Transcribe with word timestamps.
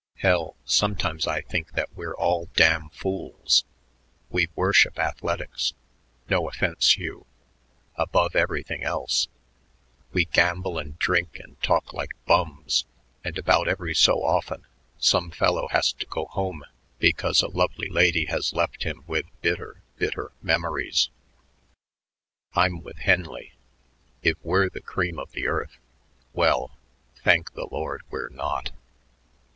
Hell, 0.17 0.55
sometimes 0.65 1.27
I 1.27 1.41
think 1.41 1.73
that 1.73 1.93
we're 1.93 2.15
all 2.15 2.49
damn 2.55 2.89
fools. 2.89 3.65
We 4.31 4.49
worship 4.55 4.97
athletics 4.97 5.75
no 6.27 6.49
offense, 6.49 6.93
Hugh 6.97 7.27
above 7.97 8.35
everything 8.35 8.83
else; 8.83 9.27
we 10.11 10.25
gamble 10.25 10.79
and 10.79 10.97
drink 10.97 11.37
and 11.37 11.61
talk 11.61 11.93
like 11.93 12.13
bums; 12.25 12.85
and 13.23 13.37
about 13.37 13.67
every 13.67 13.93
so 13.93 14.23
often 14.23 14.65
some 14.97 15.29
fellow 15.29 15.67
has 15.67 15.93
to 15.93 16.07
go 16.07 16.25
home 16.25 16.63
because 16.97 17.43
a 17.43 17.47
lovely 17.47 17.87
lady 17.87 18.25
has 18.25 18.53
left 18.53 18.81
him 18.81 19.03
with 19.05 19.27
bitter, 19.41 19.83
bitter 19.97 20.31
memories. 20.41 21.11
I'm 22.55 22.81
with 22.81 22.97
Henley. 22.97 23.53
If 24.23 24.37
we're 24.41 24.67
the 24.71 24.81
cream 24.81 25.19
of 25.19 25.33
the 25.33 25.45
earth 25.47 25.77
well, 26.33 26.75
thank 27.23 27.53
the 27.53 27.67
Lord, 27.71 28.01
we're 28.09 28.29
not." 28.29 28.71